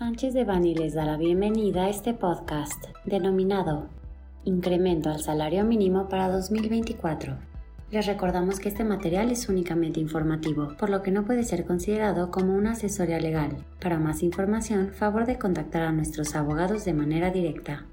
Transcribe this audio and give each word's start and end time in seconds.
Sánchez 0.00 0.32
de 0.32 0.44
Bani 0.44 0.74
les 0.74 0.94
da 0.94 1.04
la 1.04 1.18
bienvenida 1.18 1.84
a 1.84 1.90
este 1.90 2.14
podcast 2.14 2.86
denominado 3.04 3.90
Incremento 4.44 5.10
al 5.10 5.20
salario 5.20 5.62
mínimo 5.62 6.08
para 6.08 6.30
2024. 6.30 7.36
Les 7.90 8.06
recordamos 8.06 8.60
que 8.60 8.70
este 8.70 8.82
material 8.82 9.30
es 9.30 9.50
únicamente 9.50 10.00
informativo, 10.00 10.74
por 10.78 10.88
lo 10.88 11.02
que 11.02 11.10
no 11.10 11.26
puede 11.26 11.42
ser 11.42 11.66
considerado 11.66 12.30
como 12.30 12.54
una 12.54 12.70
asesoría 12.70 13.20
legal. 13.20 13.58
Para 13.78 13.98
más 13.98 14.22
información, 14.22 14.88
favor 14.94 15.26
de 15.26 15.38
contactar 15.38 15.82
a 15.82 15.92
nuestros 15.92 16.34
abogados 16.34 16.86
de 16.86 16.94
manera 16.94 17.30
directa. 17.30 17.84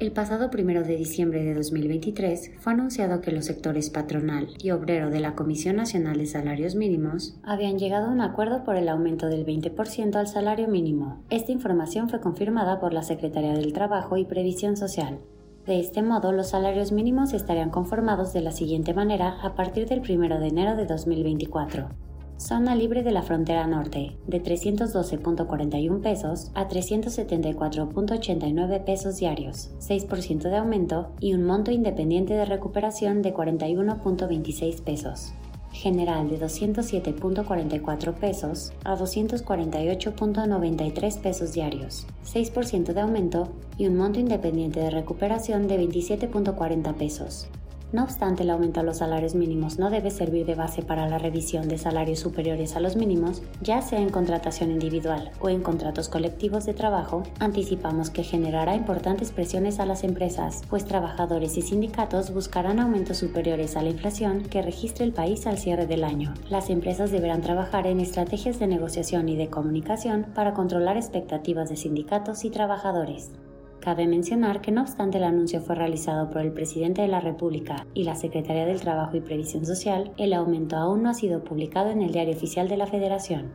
El 0.00 0.12
pasado 0.12 0.48
1 0.50 0.82
de 0.84 0.96
diciembre 0.96 1.44
de 1.44 1.52
2023 1.52 2.52
fue 2.58 2.72
anunciado 2.72 3.20
que 3.20 3.32
los 3.32 3.44
sectores 3.44 3.90
patronal 3.90 4.48
y 4.58 4.70
obrero 4.70 5.10
de 5.10 5.20
la 5.20 5.34
Comisión 5.34 5.76
Nacional 5.76 6.16
de 6.16 6.24
Salarios 6.24 6.74
Mínimos 6.74 7.36
habían 7.42 7.78
llegado 7.78 8.06
a 8.06 8.10
un 8.10 8.22
acuerdo 8.22 8.64
por 8.64 8.76
el 8.76 8.88
aumento 8.88 9.26
del 9.26 9.44
20% 9.44 10.16
al 10.16 10.26
salario 10.26 10.68
mínimo. 10.68 11.22
Esta 11.28 11.52
información 11.52 12.08
fue 12.08 12.22
confirmada 12.22 12.80
por 12.80 12.94
la 12.94 13.02
Secretaría 13.02 13.52
del 13.52 13.74
Trabajo 13.74 14.16
y 14.16 14.24
Previsión 14.24 14.78
Social. 14.78 15.18
De 15.66 15.78
este 15.78 16.02
modo, 16.02 16.32
los 16.32 16.48
salarios 16.48 16.92
mínimos 16.92 17.34
estarían 17.34 17.68
conformados 17.68 18.32
de 18.32 18.40
la 18.40 18.52
siguiente 18.52 18.94
manera 18.94 19.36
a 19.42 19.54
partir 19.54 19.86
del 19.86 20.00
1 20.00 20.40
de 20.40 20.48
enero 20.48 20.76
de 20.76 20.86
2024 20.86 22.09
Zona 22.40 22.74
libre 22.74 23.02
de 23.02 23.10
la 23.10 23.20
frontera 23.20 23.66
norte, 23.66 24.16
de 24.26 24.42
312.41 24.42 26.00
pesos 26.00 26.50
a 26.54 26.68
374.89 26.68 28.82
pesos 28.82 29.18
diarios, 29.18 29.68
6% 29.78 30.48
de 30.48 30.56
aumento 30.56 31.10
y 31.20 31.34
un 31.34 31.44
monto 31.44 31.70
independiente 31.70 32.32
de 32.32 32.46
recuperación 32.46 33.20
de 33.20 33.34
41.26 33.34 34.80
pesos. 34.80 35.34
General 35.70 36.30
de 36.30 36.40
207.44 36.40 38.14
pesos 38.14 38.72
a 38.84 38.96
248.93 38.96 41.20
pesos 41.20 41.52
diarios, 41.52 42.06
6% 42.24 42.94
de 42.94 43.00
aumento 43.02 43.50
y 43.76 43.86
un 43.86 43.98
monto 43.98 44.18
independiente 44.18 44.80
de 44.80 44.88
recuperación 44.88 45.68
de 45.68 45.78
27.40 45.78 46.94
pesos. 46.94 47.50
No 47.92 48.04
obstante, 48.04 48.44
el 48.44 48.50
aumento 48.50 48.78
a 48.78 48.82
los 48.84 48.98
salarios 48.98 49.34
mínimos 49.34 49.80
no 49.80 49.90
debe 49.90 50.12
servir 50.12 50.46
de 50.46 50.54
base 50.54 50.82
para 50.82 51.08
la 51.08 51.18
revisión 51.18 51.66
de 51.68 51.76
salarios 51.76 52.20
superiores 52.20 52.76
a 52.76 52.80
los 52.80 52.94
mínimos, 52.94 53.42
ya 53.60 53.82
sea 53.82 53.98
en 53.98 54.10
contratación 54.10 54.70
individual 54.70 55.32
o 55.40 55.48
en 55.48 55.60
contratos 55.60 56.08
colectivos 56.08 56.66
de 56.66 56.74
trabajo, 56.74 57.24
anticipamos 57.40 58.10
que 58.10 58.22
generará 58.22 58.76
importantes 58.76 59.32
presiones 59.32 59.80
a 59.80 59.86
las 59.86 60.04
empresas, 60.04 60.62
pues 60.70 60.84
trabajadores 60.84 61.56
y 61.56 61.62
sindicatos 61.62 62.32
buscarán 62.32 62.78
aumentos 62.78 63.16
superiores 63.16 63.76
a 63.76 63.82
la 63.82 63.90
inflación 63.90 64.44
que 64.44 64.62
registre 64.62 65.04
el 65.04 65.12
país 65.12 65.48
al 65.48 65.58
cierre 65.58 65.86
del 65.86 66.04
año. 66.04 66.32
Las 66.48 66.70
empresas 66.70 67.10
deberán 67.10 67.42
trabajar 67.42 67.88
en 67.88 67.98
estrategias 67.98 68.60
de 68.60 68.68
negociación 68.68 69.28
y 69.28 69.36
de 69.36 69.48
comunicación 69.48 70.26
para 70.32 70.54
controlar 70.54 70.96
expectativas 70.96 71.68
de 71.68 71.76
sindicatos 71.76 72.44
y 72.44 72.50
trabajadores. 72.50 73.32
Cabe 73.80 74.06
mencionar 74.06 74.60
que 74.60 74.72
no 74.72 74.82
obstante 74.82 75.16
el 75.16 75.24
anuncio 75.24 75.62
fue 75.62 75.74
realizado 75.74 76.28
por 76.28 76.42
el 76.42 76.52
presidente 76.52 77.00
de 77.00 77.08
la 77.08 77.20
República 77.20 77.86
y 77.94 78.04
la 78.04 78.14
Secretaría 78.14 78.66
del 78.66 78.82
Trabajo 78.82 79.16
y 79.16 79.22
Previsión 79.22 79.64
Social, 79.64 80.12
el 80.18 80.34
aumento 80.34 80.76
aún 80.76 81.02
no 81.02 81.08
ha 81.08 81.14
sido 81.14 81.42
publicado 81.44 81.88
en 81.90 82.02
el 82.02 82.12
Diario 82.12 82.34
Oficial 82.34 82.68
de 82.68 82.76
la 82.76 82.86
Federación. 82.86 83.54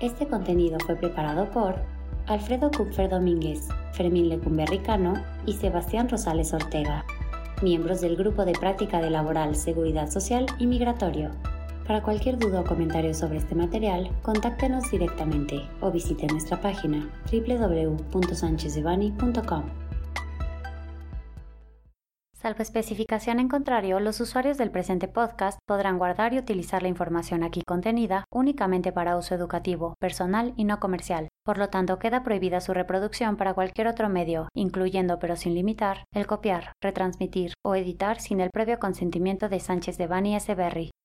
Este 0.00 0.26
contenido 0.26 0.78
fue 0.80 0.96
preparado 0.96 1.48
por 1.50 1.76
Alfredo 2.26 2.70
Kupfer 2.76 3.08
Domínguez, 3.08 3.68
Fermín 3.92 4.30
Lecumberricano 4.30 5.14
y 5.46 5.52
Sebastián 5.52 6.08
Rosales 6.08 6.52
Ortega, 6.52 7.04
miembros 7.62 8.00
del 8.00 8.16
Grupo 8.16 8.44
de 8.44 8.52
Práctica 8.52 9.00
de 9.00 9.10
Laboral, 9.10 9.54
Seguridad 9.54 10.10
Social 10.10 10.46
y 10.58 10.66
Migratorio, 10.66 11.30
para 11.86 12.02
cualquier 12.02 12.38
duda 12.38 12.60
o 12.60 12.64
comentario 12.64 13.14
sobre 13.14 13.38
este 13.38 13.54
material, 13.54 14.10
contáctenos 14.22 14.90
directamente 14.90 15.66
o 15.80 15.90
visite 15.90 16.26
nuestra 16.26 16.60
página 16.60 17.08
www.sanchezdevani.com. 17.30 19.64
Salvo 22.40 22.62
especificación 22.62 23.38
en 23.38 23.48
contrario, 23.48 24.00
los 24.00 24.18
usuarios 24.18 24.56
del 24.56 24.70
presente 24.70 25.08
podcast 25.08 25.58
podrán 25.66 25.98
guardar 25.98 26.32
y 26.32 26.38
utilizar 26.38 26.80
la 26.80 26.88
información 26.88 27.42
aquí 27.42 27.60
contenida 27.66 28.24
únicamente 28.32 28.92
para 28.92 29.18
uso 29.18 29.34
educativo, 29.34 29.92
personal 30.00 30.54
y 30.56 30.64
no 30.64 30.80
comercial. 30.80 31.28
Por 31.44 31.58
lo 31.58 31.68
tanto, 31.68 31.98
queda 31.98 32.22
prohibida 32.22 32.62
su 32.62 32.72
reproducción 32.72 33.36
para 33.36 33.52
cualquier 33.52 33.88
otro 33.88 34.08
medio, 34.08 34.48
incluyendo 34.54 35.18
pero 35.18 35.36
sin 35.36 35.54
limitar, 35.54 36.04
el 36.14 36.26
copiar, 36.26 36.72
retransmitir 36.80 37.52
o 37.62 37.74
editar 37.74 38.20
sin 38.20 38.40
el 38.40 38.48
previo 38.48 38.78
consentimiento 38.78 39.50
de 39.50 39.60
Sánchez 39.60 39.98
de 39.98 40.06
Bani 40.06 40.34
S. 40.34 40.54
Berry, 40.54 40.92